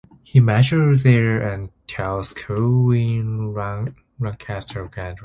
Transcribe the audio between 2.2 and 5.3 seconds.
school in Lancaster County.